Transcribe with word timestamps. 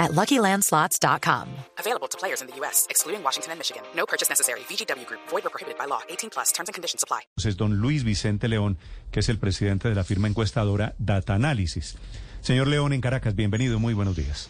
at 0.00 0.10
LuckyLandSlots.com. 0.12 1.48
Available 1.78 2.08
to 2.08 2.18
players 2.18 2.40
in 2.40 2.48
the 2.48 2.56
U.S., 2.56 2.86
excluding 2.90 3.22
Washington 3.22 3.52
and 3.52 3.60
Michigan. 3.60 3.82
No 3.94 4.06
purchase 4.06 4.28
necessary. 4.28 4.60
VGW 4.60 5.06
Group. 5.06 5.20
Void 5.28 5.46
or 5.46 5.50
prohibited 5.50 5.78
by 5.78 5.84
law. 5.86 6.00
18 6.08 6.30
plus. 6.30 6.50
Terms 6.50 6.68
and 6.68 6.74
conditions 6.74 7.04
apply. 7.04 7.20
Es 7.36 7.56
don 7.56 7.76
Luis 7.76 8.02
Vicente 8.02 8.48
León, 8.48 8.78
que 9.12 9.20
es 9.20 9.28
el 9.28 9.38
presidente 9.38 9.88
de 9.88 9.94
la 9.94 10.02
firma 10.02 10.26
encuestadora 10.26 10.94
Data 10.98 11.34
Analysis. 11.34 11.96
Señor 12.40 12.68
León 12.68 12.92
en 12.92 13.00
Caracas, 13.00 13.34
bienvenido. 13.34 13.78
Muy 13.78 13.94
buenos 13.94 14.16
días. 14.16 14.48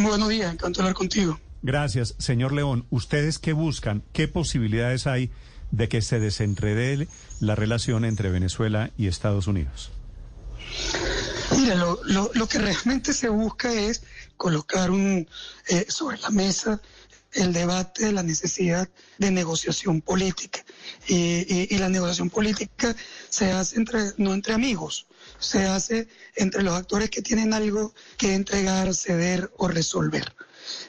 Buenos 0.00 0.28
días, 0.28 0.52
encantado 0.52 0.72
de 0.72 0.80
hablar 0.88 0.94
contigo. 0.94 1.40
Gracias, 1.62 2.14
señor 2.18 2.52
León. 2.52 2.86
¿Ustedes 2.90 3.38
qué 3.38 3.52
buscan? 3.52 4.04
¿Qué 4.12 4.28
posibilidades 4.28 5.06
hay 5.06 5.30
de 5.72 5.88
que 5.88 6.00
se 6.00 6.20
desenrede 6.20 7.08
la 7.40 7.56
relación 7.56 8.04
entre 8.04 8.30
Venezuela 8.30 8.90
y 8.96 9.08
Estados 9.08 9.48
Unidos? 9.48 9.90
Mira, 11.52 11.74
lo, 11.74 12.00
lo, 12.04 12.30
lo 12.34 12.48
que 12.48 12.58
realmente 12.58 13.12
se 13.12 13.28
busca 13.28 13.72
es 13.72 14.02
colocar 14.36 14.90
un, 14.90 15.28
eh, 15.68 15.86
sobre 15.88 16.18
la 16.18 16.30
mesa 16.30 16.80
el 17.32 17.52
debate 17.52 18.06
de 18.06 18.12
la 18.12 18.22
necesidad 18.22 18.88
de 19.18 19.30
negociación 19.30 20.00
política. 20.00 20.64
Y, 21.06 21.14
y, 21.14 21.68
y, 21.70 21.78
la 21.78 21.88
negociación 21.88 22.30
política 22.30 22.96
se 23.28 23.52
hace 23.52 23.76
entre, 23.76 24.12
no 24.16 24.32
entre 24.32 24.54
amigos, 24.54 25.06
se 25.38 25.66
hace 25.66 26.08
entre 26.34 26.62
los 26.62 26.74
actores 26.74 27.10
que 27.10 27.22
tienen 27.22 27.52
algo 27.52 27.94
que 28.16 28.34
entregar, 28.34 28.94
ceder 28.94 29.52
o 29.58 29.68
resolver. 29.68 30.34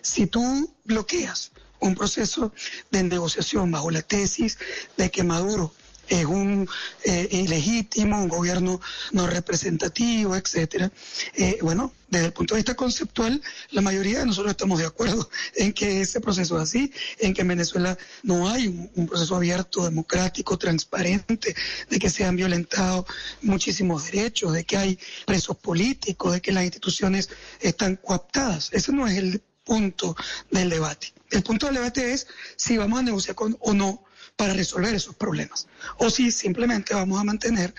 Si 0.02 0.26
tú 0.26 0.74
bloqueas 0.86 1.52
un 1.80 1.96
proceso 1.96 2.54
de 2.92 3.04
negociación 3.04 3.70
bajo 3.72 3.92
la 3.92 4.02
tesis 4.02 4.58
de 4.96 5.12
que 5.12 5.24
Maduro 5.24 5.74
es 6.08 6.26
un 6.26 6.68
eh, 7.04 7.28
ilegítimo, 7.32 8.22
un 8.22 8.30
gobierno 8.30 8.80
no 9.12 9.28
representativo, 9.28 10.36
etcétera. 10.36 10.92
Eh, 11.36 11.60
bueno, 11.62 11.94
desde 12.10 12.28
el 12.28 12.34
punto 12.34 12.56
de 12.56 12.60
vista 12.60 12.76
conceptual, 12.76 13.42
la 13.72 13.82
mayoría 13.82 14.20
de 14.20 14.26
nosotros 14.26 14.52
estamos 14.52 14.80
de 14.80 14.86
acuerdo 14.86 15.30
en 15.56 15.74
que 15.74 16.02
ese 16.02 16.22
proceso 16.22 16.58
es 16.58 16.64
así, 16.64 16.92
en 17.20 17.34
que 17.34 17.42
en 17.42 17.50
Venezuela 17.50 17.98
no 18.24 18.50
hay 18.50 18.68
un, 18.68 18.90
un 18.96 19.08
proceso 19.08 19.36
abierto, 19.36 19.84
democrático, 19.84 20.58
transparente, 20.58 21.56
de 21.90 22.00
que 22.00 22.10
se 22.10 22.24
han 22.24 22.36
violentado 22.36 23.06
muchísimos 23.42 24.06
derechos, 24.12 24.54
de 24.54 24.64
que 24.64 24.78
hay 24.78 25.00
presos 25.26 25.58
políticos, 25.58 26.34
de 26.34 26.42
que 26.42 26.52
las 26.52 26.64
instituciones 26.64 27.30
están 27.60 27.98
coaptadas. 27.98 28.70
Ese 28.72 28.92
no 28.92 29.08
es 29.08 29.18
el 29.18 29.42
punto 29.68 30.16
del 30.50 30.70
debate. 30.70 31.14
El 31.30 31.44
punto 31.44 31.66
del 31.66 31.76
debate 31.76 32.14
es 32.14 32.28
si 32.56 32.78
vamos 32.78 33.00
a 33.00 33.04
negociar 33.04 33.36
con 33.36 33.58
o 33.60 33.74
no 33.74 34.07
para 34.36 34.54
resolver 34.54 34.94
esos 34.94 35.16
problemas. 35.16 35.68
O 35.98 36.10
si 36.10 36.32
simplemente 36.32 36.94
vamos 36.94 37.20
a 37.20 37.24
mantener 37.24 37.74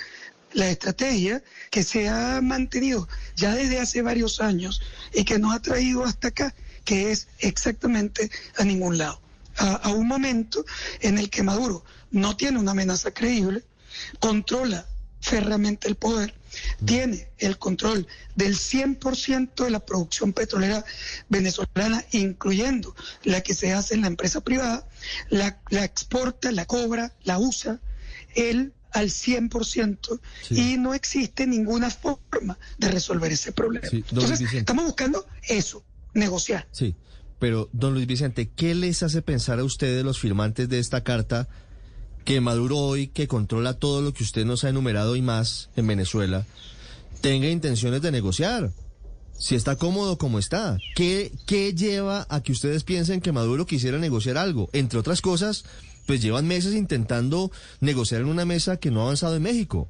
la 0.52 0.70
estrategia 0.70 1.42
que 1.70 1.82
se 1.82 2.08
ha 2.08 2.40
mantenido 2.42 3.08
ya 3.36 3.54
desde 3.54 3.80
hace 3.80 4.02
varios 4.02 4.40
años 4.40 4.80
y 5.12 5.24
que 5.24 5.38
nos 5.38 5.54
ha 5.54 5.60
traído 5.60 6.04
hasta 6.04 6.28
acá, 6.28 6.54
que 6.84 7.10
es 7.10 7.28
exactamente 7.40 8.30
a 8.56 8.64
ningún 8.64 8.98
lado. 8.98 9.20
A, 9.56 9.90
un 9.90 10.06
momento 10.06 10.64
en 11.00 11.18
el 11.18 11.30
que 11.30 11.42
Maduro 11.42 11.84
no 12.12 12.36
tiene 12.36 12.60
una 12.60 12.70
amenaza 12.70 13.10
creíble, 13.10 13.64
controla 14.20 14.86
férreamente 15.20 15.88
el 15.88 15.96
poder, 15.96 16.32
tiene 16.84 17.28
el 17.38 17.58
control 17.58 18.06
del 18.34 18.54
100% 18.54 19.64
de 19.64 19.70
la 19.70 19.80
producción 19.80 20.32
petrolera 20.32 20.84
venezolana, 21.28 22.04
incluyendo 22.12 22.94
la 23.24 23.42
que 23.42 23.54
se 23.54 23.72
hace 23.72 23.94
en 23.94 24.02
la 24.02 24.06
empresa 24.08 24.40
privada, 24.40 24.86
la, 25.28 25.60
la 25.70 25.84
exporta, 25.84 26.52
la 26.52 26.66
cobra, 26.66 27.14
la 27.24 27.38
usa, 27.38 27.80
él 28.34 28.72
al 28.92 29.08
100% 29.08 30.20
sí. 30.42 30.72
y 30.72 30.76
no 30.78 30.94
existe 30.94 31.46
ninguna 31.46 31.90
forma 31.90 32.58
de 32.78 32.88
resolver 32.88 33.32
ese 33.32 33.52
problema. 33.52 33.86
Sí, 33.88 34.04
Entonces, 34.08 34.38
Vicente. 34.38 34.58
estamos 34.58 34.84
buscando 34.84 35.26
eso, 35.48 35.84
negociar. 36.14 36.66
Sí, 36.72 36.96
pero 37.38 37.68
don 37.72 37.94
Luis 37.94 38.06
Vicente, 38.06 38.50
¿qué 38.54 38.74
les 38.74 39.02
hace 39.02 39.22
pensar 39.22 39.58
a 39.58 39.64
ustedes, 39.64 40.04
los 40.04 40.18
firmantes 40.18 40.68
de 40.68 40.78
esta 40.78 41.04
carta, 41.04 41.48
que 42.28 42.42
Maduro 42.42 42.76
hoy, 42.76 43.08
que 43.08 43.26
controla 43.26 43.78
todo 43.78 44.02
lo 44.02 44.12
que 44.12 44.22
usted 44.22 44.44
nos 44.44 44.62
ha 44.62 44.68
enumerado 44.68 45.16
y 45.16 45.22
más 45.22 45.70
en 45.76 45.86
Venezuela, 45.86 46.44
tenga 47.22 47.48
intenciones 47.48 48.02
de 48.02 48.12
negociar. 48.12 48.70
Si 49.38 49.54
está 49.54 49.76
cómodo 49.76 50.18
como 50.18 50.38
está, 50.38 50.76
¿qué, 50.94 51.32
¿qué 51.46 51.72
lleva 51.72 52.26
a 52.28 52.42
que 52.42 52.52
ustedes 52.52 52.84
piensen 52.84 53.22
que 53.22 53.32
Maduro 53.32 53.64
quisiera 53.64 53.96
negociar 53.96 54.36
algo? 54.36 54.68
Entre 54.74 54.98
otras 54.98 55.22
cosas, 55.22 55.64
pues 56.04 56.20
llevan 56.20 56.46
meses 56.46 56.74
intentando 56.74 57.50
negociar 57.80 58.20
en 58.20 58.28
una 58.28 58.44
mesa 58.44 58.76
que 58.76 58.90
no 58.90 59.00
ha 59.00 59.04
avanzado 59.04 59.34
en 59.36 59.44
México. 59.44 59.88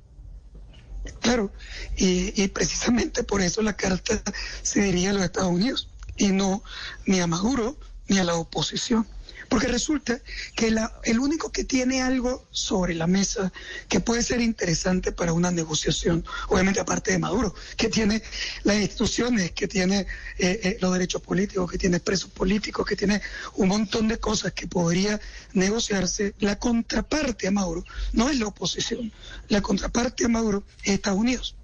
Claro, 1.20 1.50
y, 1.97 2.41
y 2.41 2.47
precisamente 2.47 3.25
por 3.25 3.41
eso 3.41 3.62
la 3.62 3.72
carta 3.72 4.22
se 4.62 4.81
dirige 4.82 5.09
a 5.09 5.12
los 5.12 5.25
Estados 5.25 5.50
Unidos 5.50 5.88
y 6.16 6.28
no 6.28 6.62
ni 7.05 7.19
a 7.19 7.26
Maduro 7.26 7.76
ni 8.06 8.19
a 8.19 8.22
la 8.22 8.37
oposición. 8.37 9.09
Porque 9.49 9.67
resulta 9.67 10.21
que 10.55 10.71
la, 10.71 11.01
el 11.05 11.19
único 11.19 11.51
que 11.51 11.65
tiene 11.65 12.03
algo 12.03 12.47
sobre 12.51 12.95
la 12.95 13.07
mesa 13.07 13.53
que 13.89 14.01
puede 14.01 14.23
ser 14.23 14.41
interesante 14.41 15.13
para 15.13 15.33
una 15.33 15.51
negociación, 15.51 16.25
obviamente 16.49 16.81
aparte 16.81 17.13
de 17.13 17.19
Maduro, 17.19 17.55
que 17.77 17.89
tiene 17.89 18.23
las 18.65 18.77
instituciones, 18.77 19.53
que 19.53 19.67
tiene 19.67 20.01
eh, 20.39 20.61
eh, 20.63 20.79
los 20.81 20.93
derechos 20.93 21.23
políticos, 21.23 21.71
que 21.71 21.79
tiene 21.79 22.01
presos 22.01 22.31
políticos, 22.31 22.87
que 22.87 22.97
tiene 22.97 23.23
un 23.55 23.69
montón 23.69 24.09
de 24.09 24.19
cosas 24.19 24.53
que 24.53 24.67
podría 24.67 25.21
negociarse, 25.55 26.35
la 26.41 26.59
contraparte 26.59 27.49
a 27.49 27.51
Maduro 27.51 27.85
no 28.13 28.29
es 28.29 28.39
la 28.39 28.47
oposición, 28.47 29.13
la 29.49 29.63
contraparte 29.63 30.25
a 30.25 30.29
Maduro 30.29 30.65
es 30.83 30.95
Estados 30.95 31.19
Unidos. 31.19 31.57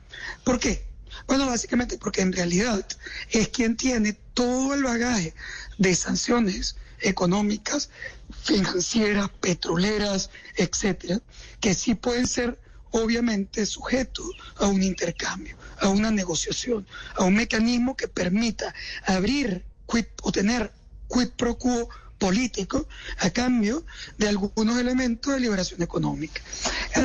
¿Por 0.42 0.58
qué? 0.58 0.86
Bueno, 1.26 1.46
básicamente 1.46 1.98
porque 1.98 2.22
en 2.22 2.32
realidad 2.32 2.86
es 3.30 3.48
quien 3.48 3.76
tiene 3.76 4.14
todo 4.34 4.74
el 4.74 4.82
bagaje 4.82 5.34
de 5.78 5.94
sanciones 5.94 6.76
económicas, 7.04 7.90
financieras, 8.42 9.30
petroleras, 9.40 10.30
etcétera, 10.56 11.20
que 11.60 11.74
sí 11.74 11.94
pueden 11.94 12.26
ser 12.26 12.58
obviamente 12.90 13.66
sujetos 13.66 14.26
a 14.56 14.66
un 14.68 14.82
intercambio, 14.82 15.56
a 15.80 15.88
una 15.88 16.10
negociación, 16.10 16.86
a 17.16 17.24
un 17.24 17.34
mecanismo 17.34 17.96
que 17.96 18.08
permita 18.08 18.74
abrir 19.04 19.64
o 20.22 20.32
tener 20.32 20.72
quid 21.08 21.28
pro 21.36 21.58
quo 21.58 21.88
político 22.18 22.86
a 23.18 23.30
cambio 23.30 23.84
de 24.16 24.28
algunos 24.28 24.78
elementos 24.78 25.34
de 25.34 25.40
liberación 25.40 25.82
económica. 25.82 26.40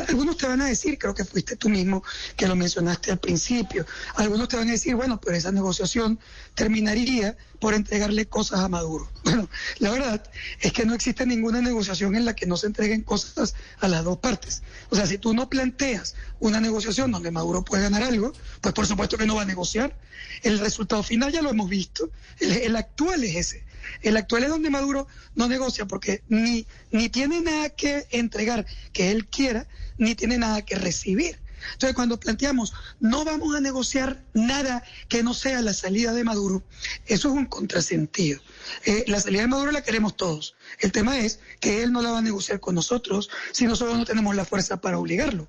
Algunos 0.08 0.38
te 0.38 0.48
van 0.48 0.62
a 0.62 0.66
decir, 0.66 0.98
creo 0.98 1.16
que 1.16 1.26
fuiste 1.26 1.56
tú 1.56 1.70
mismo 1.70 2.04
que 2.36 2.48
lo 2.48 2.56
mencionaste 2.56 3.12
al 3.12 3.20
principio, 3.20 3.86
algunos 4.16 4.48
te 4.48 4.58
van 4.58 4.68
a 4.68 4.72
decir, 4.72 4.96
bueno, 4.96 5.20
pero 5.20 5.36
esa 5.36 5.52
negociación 5.52 6.20
terminaría 6.54 7.38
por 7.60 7.74
entregarle 7.74 8.28
cosas 8.28 8.60
a 8.62 8.68
Maduro. 8.68 9.10
Bueno, 9.30 9.48
la 9.78 9.92
verdad 9.92 10.24
es 10.60 10.74
que 10.74 10.86
no 10.86 10.96
existe 10.96 11.24
ninguna 11.24 11.62
negociación 11.62 12.16
en 12.16 12.26
la 12.26 12.36
que 12.36 12.48
no 12.48 12.58
se 12.58 12.66
entreguen 12.66 13.04
cosas 13.04 13.54
a 13.80 13.88
las 13.88 14.04
dos 14.04 14.18
partes. 14.18 14.64
O 14.90 14.96
sea, 14.96 15.06
si 15.06 15.20
tú 15.20 15.36
no 15.36 15.50
planteas 15.50 16.16
una 16.40 16.60
negociación 16.60 17.12
donde 17.12 17.30
Maduro 17.30 17.64
puede 17.64 17.84
ganar 17.84 18.02
algo, 18.02 18.34
pues 18.62 18.74
por 18.74 18.88
supuesto 18.88 19.18
que 19.18 19.28
no 19.28 19.36
va 19.36 19.44
a 19.44 19.46
negociar. 19.46 19.96
El 20.42 20.58
resultado 20.58 21.04
final 21.04 21.32
ya 21.32 21.44
lo 21.44 21.52
hemos 21.52 21.70
visto. 21.70 22.10
El, 22.40 22.54
el 22.54 22.76
actual 22.76 23.24
es 23.24 23.36
ese. 23.36 23.69
El 24.02 24.18
actual 24.18 24.44
es 24.44 24.50
donde 24.50 24.70
Maduro 24.70 25.08
no 25.36 25.48
negocia 25.48 25.86
porque 25.86 26.24
ni, 26.28 26.68
ni 26.92 27.10
tiene 27.10 27.42
nada 27.42 27.70
que 27.70 28.08
entregar 28.12 28.66
que 28.94 29.12
él 29.12 29.28
quiera, 29.28 29.68
ni 29.98 30.16
tiene 30.16 30.38
nada 30.38 30.64
que 30.64 30.76
recibir. 30.76 31.40
Entonces, 31.74 31.96
cuando 31.96 32.20
planteamos 32.20 32.74
no 33.00 33.26
vamos 33.26 33.56
a 33.56 33.60
negociar 33.60 34.24
nada 34.34 34.84
que 35.08 35.24
no 35.24 35.34
sea 35.34 35.62
la 35.62 35.74
salida 35.74 36.14
de 36.14 36.24
Maduro, 36.24 36.64
eso 37.06 37.30
es 37.30 37.34
un 37.34 37.46
contrasentido. 37.46 38.40
Eh, 38.86 39.06
la 39.08 39.20
salida 39.20 39.42
de 39.42 39.48
Maduro 39.48 39.72
la 39.72 39.84
queremos 39.84 40.16
todos. 40.16 40.56
El 40.80 40.92
tema 40.92 41.20
es 41.20 41.40
que 41.60 41.84
él 41.84 41.92
no 41.92 42.02
la 42.02 42.12
va 42.12 42.20
a 42.20 42.22
negociar 42.22 42.60
con 42.60 42.76
nosotros 42.76 43.30
si 43.52 43.66
nosotros 43.66 43.98
no 43.98 44.06
tenemos 44.06 44.36
la 44.36 44.46
fuerza 44.46 44.82
para 44.82 45.00
obligarlo. 45.00 45.48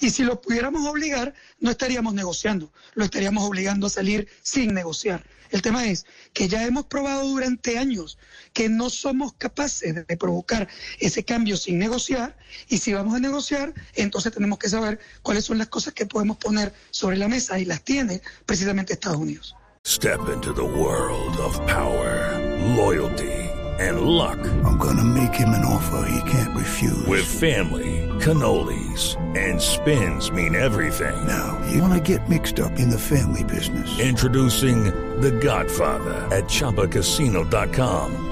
Y 0.00 0.10
si 0.10 0.24
lo 0.24 0.40
pudiéramos 0.40 0.86
obligar, 0.86 1.34
no 1.60 1.70
estaríamos 1.70 2.14
negociando, 2.14 2.72
lo 2.94 3.04
estaríamos 3.04 3.44
obligando 3.44 3.86
a 3.86 3.90
salir 3.90 4.28
sin 4.42 4.74
negociar. 4.74 5.24
El 5.52 5.60
tema 5.60 5.86
es 5.86 6.06
que 6.32 6.48
ya 6.48 6.64
hemos 6.64 6.86
probado 6.86 7.28
durante 7.28 7.78
años 7.78 8.18
que 8.54 8.70
no 8.70 8.88
somos 8.88 9.34
capaces 9.34 10.06
de 10.06 10.16
provocar 10.16 10.66
ese 10.98 11.24
cambio 11.24 11.58
sin 11.58 11.78
negociar 11.78 12.38
y 12.68 12.78
si 12.78 12.94
vamos 12.94 13.14
a 13.14 13.20
negociar, 13.20 13.74
entonces 13.94 14.32
tenemos 14.32 14.58
que 14.58 14.70
saber 14.70 14.98
cuáles 15.20 15.44
son 15.44 15.51
las 15.58 15.68
cosas 15.68 15.94
que 15.94 16.06
podemos 16.06 16.36
poner 16.36 16.72
sobre 16.90 17.16
la 17.16 17.28
mesa 17.28 17.58
y 17.58 17.64
las 17.64 17.82
tiene 17.82 18.22
precisamente 18.46 18.94
Estados 18.94 19.18
Unidos. 19.18 19.54
Step 19.84 20.28
into 20.28 20.52
the 20.52 20.62
world 20.62 21.36
of 21.38 21.58
power, 21.66 22.38
loyalty. 22.76 23.52
and 23.78 24.02
luck. 24.02 24.38
I'm 24.64 24.78
gonna 24.78 25.04
make 25.04 25.34
him 25.34 25.50
an 25.50 25.64
offer 25.64 26.08
he 26.08 26.30
can't 26.30 26.56
refuse. 26.56 27.06
With 27.06 27.24
family, 27.24 28.08
cannolis 28.20 29.16
and 29.36 29.60
spins 29.60 30.30
mean 30.30 30.54
everything. 30.54 31.26
Now, 31.26 31.60
you 31.70 31.80
wanna 31.80 32.00
get 32.00 32.28
mixed 32.28 32.60
up 32.60 32.78
in 32.78 32.90
the 32.90 32.98
family 32.98 33.44
business. 33.44 33.98
Introducing 33.98 34.84
The 35.20 35.32
Godfather 35.32 36.28
at 36.30 36.44
ChumbaCasino.com. 36.44 38.31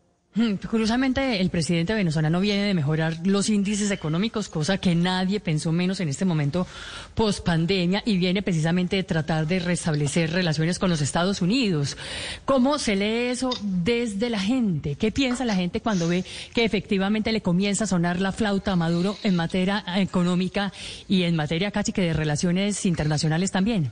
Hmm, 0.33 0.53
Curiosamente, 0.69 1.41
el 1.41 1.49
presidente 1.49 1.93
venezolano 1.93 2.39
viene 2.39 2.63
de 2.63 2.73
mejorar 2.73 3.17
los 3.25 3.49
índices 3.49 3.91
económicos, 3.91 4.47
cosa 4.47 4.77
que 4.77 4.95
nadie 4.95 5.41
pensó 5.41 5.73
menos 5.73 5.99
en 5.99 6.07
este 6.07 6.23
momento 6.23 6.65
post 7.15 7.45
pandemia, 7.45 8.01
y 8.05 8.15
viene 8.15 8.41
precisamente 8.41 8.95
de 8.95 9.03
tratar 9.03 9.45
de 9.45 9.59
restablecer 9.59 10.31
relaciones 10.31 10.79
con 10.79 10.89
los 10.89 11.01
Estados 11.01 11.41
Unidos. 11.41 11.97
¿Cómo 12.45 12.79
se 12.79 12.95
lee 12.95 13.31
eso 13.31 13.49
desde 13.61 14.29
la 14.29 14.39
gente? 14.39 14.95
¿Qué 14.95 15.11
piensa 15.11 15.43
la 15.43 15.55
gente 15.55 15.81
cuando 15.81 16.07
ve 16.07 16.23
que 16.53 16.63
efectivamente 16.63 17.33
le 17.33 17.41
comienza 17.41 17.83
a 17.83 17.87
sonar 17.87 18.21
la 18.21 18.31
flauta 18.31 18.71
a 18.71 18.77
Maduro 18.77 19.17
en 19.23 19.35
materia 19.35 19.83
económica 19.97 20.71
y 21.09 21.23
en 21.23 21.35
materia 21.35 21.71
casi 21.71 21.91
que 21.91 22.03
de 22.03 22.13
relaciones 22.13 22.85
internacionales 22.85 23.51
también? 23.51 23.91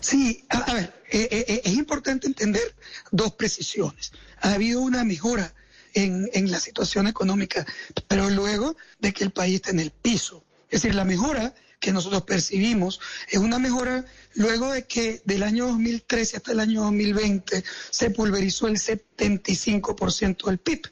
Sí, 0.00 0.44
a, 0.48 0.58
a 0.58 0.74
ver, 0.74 1.02
eh, 1.10 1.28
eh, 1.30 1.62
es 1.64 1.72
importante 1.74 2.26
entender 2.26 2.74
dos 3.10 3.34
precisiones. 3.34 4.12
Ha 4.40 4.54
habido 4.54 4.80
una 4.80 5.04
mejora 5.04 5.54
en, 5.94 6.30
en, 6.32 6.50
la 6.50 6.60
situación 6.60 7.06
económica, 7.06 7.66
pero 8.08 8.30
luego 8.30 8.76
de 8.98 9.12
que 9.12 9.24
el 9.24 9.30
país 9.30 9.56
está 9.56 9.70
en 9.70 9.80
el 9.80 9.90
piso. 9.90 10.44
Es 10.70 10.82
decir, 10.82 10.94
la 10.94 11.04
mejora 11.04 11.54
que 11.80 11.92
nosotros 11.92 12.22
percibimos 12.22 13.00
es 13.28 13.38
una 13.38 13.58
mejora 13.58 14.04
luego 14.34 14.70
de 14.72 14.86
que 14.86 15.22
del 15.24 15.42
año 15.42 15.66
2013 15.66 16.36
hasta 16.36 16.52
el 16.52 16.60
año 16.60 16.82
2020 16.82 17.64
se 17.90 18.10
pulverizó 18.10 18.68
el 18.68 18.76
75% 18.76 20.44
del 20.46 20.58
PIB. 20.58 20.82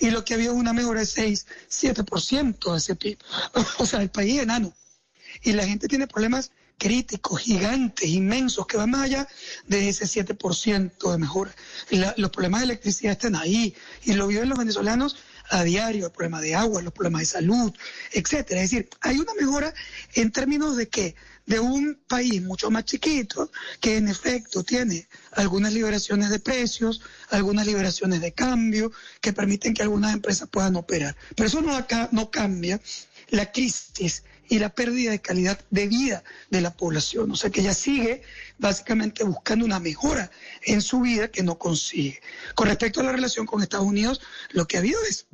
Y 0.00 0.10
lo 0.10 0.24
que 0.24 0.34
había 0.34 0.50
una 0.52 0.72
mejora 0.72 1.00
de 1.00 1.06
6, 1.06 1.46
7% 1.70 2.72
de 2.72 2.78
ese 2.78 2.96
PIB. 2.96 3.18
O 3.78 3.86
sea, 3.86 4.02
el 4.02 4.10
país 4.10 4.36
es 4.36 4.42
enano. 4.42 4.74
Y 5.42 5.52
la 5.52 5.66
gente 5.66 5.86
tiene 5.86 6.06
problemas 6.06 6.50
críticos, 6.80 7.42
gigantes, 7.42 8.08
inmensos, 8.08 8.66
que 8.66 8.78
van 8.78 8.90
más 8.90 9.02
allá 9.02 9.28
de 9.66 9.90
ese 9.90 10.06
7% 10.06 11.12
de 11.12 11.18
mejora. 11.18 11.54
Los 12.16 12.30
problemas 12.30 12.62
de 12.62 12.64
electricidad 12.64 13.12
están 13.12 13.36
ahí 13.36 13.74
y 14.02 14.14
lo 14.14 14.26
viven 14.26 14.48
los 14.48 14.58
venezolanos 14.58 15.16
a 15.50 15.62
diario, 15.62 16.06
el 16.06 16.12
problema 16.12 16.40
de 16.40 16.54
agua, 16.54 16.80
los 16.80 16.94
problemas 16.94 17.20
de 17.20 17.26
salud, 17.26 17.72
etcétera. 18.12 18.62
Es 18.62 18.70
decir, 18.70 18.88
hay 19.02 19.18
una 19.18 19.34
mejora 19.34 19.74
en 20.14 20.32
términos 20.32 20.76
de 20.76 20.88
que 20.88 21.14
de 21.44 21.60
un 21.60 22.00
país 22.08 22.40
mucho 22.42 22.70
más 22.70 22.84
chiquito, 22.86 23.50
que 23.80 23.96
en 23.96 24.08
efecto 24.08 24.62
tiene 24.62 25.06
algunas 25.32 25.74
liberaciones 25.74 26.30
de 26.30 26.38
precios, 26.38 27.02
algunas 27.28 27.66
liberaciones 27.66 28.20
de 28.22 28.32
cambio, 28.32 28.90
que 29.20 29.32
permiten 29.32 29.74
que 29.74 29.82
algunas 29.82 30.14
empresas 30.14 30.48
puedan 30.48 30.76
operar. 30.76 31.14
Pero 31.36 31.48
eso 31.48 31.60
no, 31.60 31.76
acá, 31.76 32.08
no 32.12 32.30
cambia 32.30 32.80
la 33.28 33.52
crisis 33.52 34.22
y 34.50 34.58
la 34.58 34.68
pérdida 34.68 35.12
de 35.12 35.20
calidad 35.20 35.58
de 35.70 35.86
vida 35.86 36.24
de 36.50 36.60
la 36.60 36.76
población. 36.76 37.30
O 37.30 37.36
sea 37.36 37.50
que 37.50 37.60
ella 37.60 37.72
sigue 37.72 38.22
básicamente 38.58 39.22
buscando 39.22 39.64
una 39.64 39.78
mejora 39.78 40.30
en 40.62 40.82
su 40.82 41.00
vida 41.00 41.28
que 41.28 41.44
no 41.44 41.56
consigue. 41.56 42.20
Con 42.56 42.66
respecto 42.66 43.00
a 43.00 43.04
la 43.04 43.12
relación 43.12 43.46
con 43.46 43.62
Estados 43.62 43.86
Unidos, 43.86 44.20
lo 44.50 44.66
que 44.66 44.76
ha 44.76 44.80
habido 44.80 45.00
es, 45.08 45.26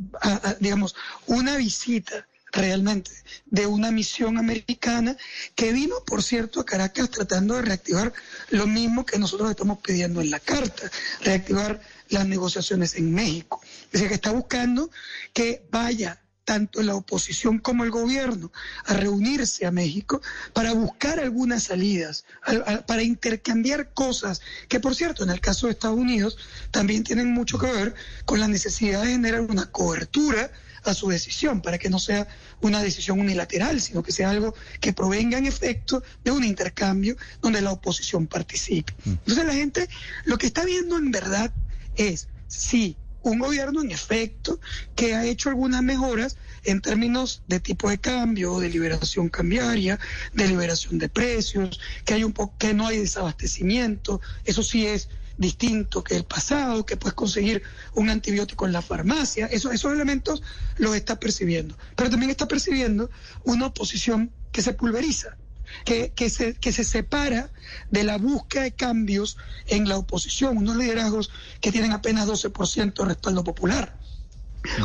digamos, 0.61 0.95
una 1.27 1.57
visita 1.57 2.29
realmente 2.53 3.11
de 3.47 3.67
una 3.67 3.91
misión 3.91 4.37
americana 4.37 5.17
que 5.55 5.73
vino, 5.73 5.97
por 6.07 6.23
cierto, 6.23 6.61
a 6.61 6.67
Caracas 6.67 7.11
tratando 7.11 7.55
de 7.55 7.63
reactivar 7.63 8.13
lo 8.51 8.67
mismo 8.67 9.07
que 9.07 9.19
nosotros 9.19 9.51
estamos 9.51 9.79
pidiendo 9.79 10.21
en 10.21 10.31
la 10.31 10.41
carta, 10.41 10.91
reactivar 11.23 11.81
las 12.11 12.27
negociaciones 12.27 12.97
en 12.97 13.15
México. 13.15 13.63
Es 13.87 13.93
decir, 13.93 14.09
que 14.09 14.15
está 14.15 14.33
buscando 14.33 14.91
que 15.33 15.67
vaya 15.71 16.21
tanto 16.47 16.81
la 16.83 16.95
oposición 16.95 17.59
como 17.59 17.85
el 17.85 17.91
gobierno 17.91 18.51
a 18.87 18.95
reunirse 18.95 19.67
a 19.67 19.73
México 19.73 20.23
para 20.55 20.73
buscar 20.73 21.19
algunas 21.21 21.65
salidas, 21.65 22.25
a, 22.43 22.53
a, 22.53 22.87
para 22.87 23.03
intercambiar 23.03 23.93
cosas 23.93 24.41
que, 24.69 24.81
por 24.81 24.95
cierto, 24.95 25.25
en 25.25 25.31
el 25.31 25.41
caso 25.41 25.67
de 25.67 25.73
Estados 25.73 25.99
Unidos 25.99 26.39
también 26.71 27.03
tienen 27.03 27.35
mucho 27.35 27.59
que 27.59 27.67
ver 27.67 27.95
con 28.25 28.41
la 28.41 28.49
necesidad 28.49 29.03
de 29.03 29.09
generar 29.09 29.43
una 29.43 29.71
cobertura 29.71 30.51
a 30.85 30.95
su 30.95 31.09
decisión, 31.09 31.63
para 31.63 31.79
que 31.79 31.91
no 31.91 31.99
sea 31.99 32.29
una 32.61 32.81
decisión 32.81 33.19
unilateral, 33.19 33.81
sino 33.81 34.05
que 34.05 34.13
sea 34.13 34.31
algo 34.31 34.55
que 34.81 34.93
provenga 34.93 35.37
en 35.37 35.47
efecto 35.47 36.03
de 36.23 36.31
un 36.31 36.45
intercambio 36.45 37.17
donde 37.43 37.61
la 37.61 37.73
oposición 37.73 38.29
participe. 38.29 38.95
Entonces 39.05 39.45
la 39.45 39.55
gente 39.55 39.89
lo 40.25 40.39
que 40.39 40.47
está 40.47 40.65
viendo 40.65 40.97
en 40.97 41.11
verdad 41.11 41.53
es 41.97 42.29
si 42.47 42.97
un 43.31 43.39
gobierno 43.39 43.83
en 43.83 43.91
efecto 43.91 44.61
que 44.95 45.15
ha 45.15 45.25
hecho 45.25 45.49
algunas 45.49 45.83
mejoras 45.83 46.37
en 46.65 46.81
términos 46.81 47.43
de 47.47 47.61
tipo 47.61 47.89
de 47.91 47.99
cambio, 47.99 48.61
de 48.61 48.69
liberación 48.69 49.29
cambiaria, 49.29 49.99
de 50.33 50.49
liberación 50.49 50.99
de 50.99 51.09
precios, 51.09 51.81
que 52.05 52.15
hay 52.15 52.25
un 52.25 52.33
poco 52.33 52.57
que 52.59 52.75
no 52.75 52.87
hay 52.87 52.99
desabastecimiento, 52.99 54.21
eso 54.45 54.63
sí 54.63 54.87
es 54.87 55.09
distinto 55.39 56.03
que 56.03 56.17
el 56.17 56.25
pasado, 56.25 56.87
que 56.87 56.97
puedes 56.97 57.15
conseguir 57.15 57.63
un 57.95 58.09
antibiótico 58.11 58.67
en 58.67 58.73
la 58.73 58.83
farmacia, 58.83 59.47
eso, 59.47 59.71
esos 59.71 59.93
elementos 59.93 60.43
los 60.79 60.97
está 60.97 61.21
percibiendo. 61.21 61.77
Pero 61.95 62.11
también 62.11 62.31
está 62.31 62.49
percibiendo 62.49 63.11
una 63.45 63.67
oposición 63.67 64.33
que 64.53 64.63
se 64.63 64.73
pulveriza, 64.73 65.37
que, 65.85 66.13
que, 66.15 66.31
se, 66.31 66.55
que 66.55 66.73
se 66.73 66.85
separa 66.85 67.51
de 67.91 68.05
la 68.05 68.19
búsqueda 68.19 68.63
de 68.63 68.73
cambios 68.73 69.37
en 69.67 69.89
la 69.89 69.97
oposición, 69.97 70.59
unos 70.59 70.77
liderazgos 70.77 71.31
que 71.61 71.73
tienen 71.73 71.93
apenas 71.93 72.29
12% 72.29 72.95
de 72.95 73.05
respaldo 73.05 73.45
popular, 73.45 73.99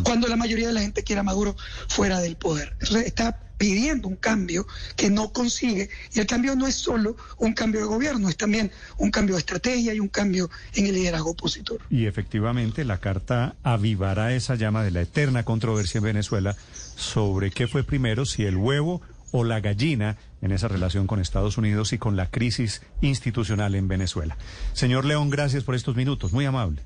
cuando 0.03 0.27
la 0.27 0.35
mayoría 0.35 0.67
de 0.67 0.73
la 0.73 0.81
gente 0.81 1.03
quiere 1.03 1.21
a 1.21 1.23
Maduro 1.23 1.55
fuera 1.87 2.19
del 2.19 2.35
poder. 2.35 2.75
Entonces 2.79 3.07
está 3.07 3.39
pidiendo 3.61 4.07
un 4.07 4.15
cambio 4.15 4.65
que 4.95 5.11
no 5.11 5.31
consigue 5.31 5.91
y 6.13 6.19
el 6.19 6.25
cambio 6.25 6.55
no 6.55 6.65
es 6.65 6.73
solo 6.73 7.15
un 7.37 7.53
cambio 7.53 7.81
de 7.81 7.85
gobierno, 7.85 8.27
es 8.27 8.35
también 8.35 8.71
un 8.97 9.11
cambio 9.11 9.35
de 9.35 9.39
estrategia 9.41 9.93
y 9.93 9.99
un 9.99 10.07
cambio 10.07 10.49
en 10.73 10.87
el 10.87 10.95
liderazgo 10.95 11.29
opositor. 11.29 11.79
Y 11.91 12.07
efectivamente 12.07 12.83
la 12.85 12.97
carta 12.97 13.55
avivará 13.61 14.33
esa 14.33 14.55
llama 14.55 14.83
de 14.83 14.89
la 14.89 15.01
eterna 15.01 15.43
controversia 15.43 15.99
en 15.99 16.05
Venezuela 16.05 16.57
sobre 16.95 17.51
qué 17.51 17.67
fue 17.67 17.83
primero, 17.83 18.25
si 18.25 18.45
el 18.45 18.57
huevo 18.57 19.03
o 19.31 19.43
la 19.43 19.59
gallina 19.59 20.17
en 20.41 20.51
esa 20.51 20.67
relación 20.67 21.07
con 21.07 21.19
Estados 21.19 21.57
Unidos 21.57 21.93
y 21.93 21.97
con 21.97 22.15
la 22.15 22.29
crisis 22.29 22.81
institucional 23.01 23.75
en 23.75 23.87
Venezuela. 23.87 24.37
Señor 24.73 25.05
León, 25.05 25.29
gracias 25.29 25.63
por 25.63 25.75
estos 25.75 25.95
minutos, 25.95 26.33
muy 26.33 26.45
amable. 26.45 26.83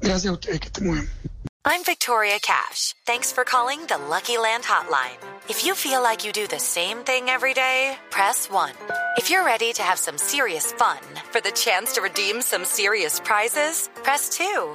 Gracias 0.00 0.34
a 0.34 0.38
que 0.38 0.80
muy 0.80 1.00
bien. 1.00 1.10
I'm 1.64 1.84
Victoria 1.84 2.40
Cash. 2.42 2.96
Thanks 3.06 3.30
for 3.30 3.44
calling 3.44 3.86
the 3.86 3.96
Lucky 3.96 4.36
Land 4.36 4.64
Hotline. 4.64 5.16
If 5.48 5.64
you 5.64 5.76
feel 5.76 6.02
like 6.02 6.24
you 6.26 6.32
do 6.32 6.48
the 6.48 6.58
same 6.58 7.04
thing 7.04 7.28
every 7.28 7.54
day, 7.54 7.96
press 8.10 8.50
1. 8.50 8.72
If 9.16 9.30
you're 9.30 9.44
ready 9.44 9.72
to 9.74 9.82
have 9.82 9.98
some 10.00 10.18
serious 10.18 10.72
fun 10.72 10.98
for 11.30 11.40
the 11.40 11.52
chance 11.52 11.92
to 11.92 12.00
redeem 12.00 12.42
some 12.42 12.64
serious 12.64 13.20
prizes, 13.20 13.88
press 14.02 14.28
2. 14.30 14.74